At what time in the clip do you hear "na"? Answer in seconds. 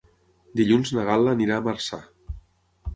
0.97-1.05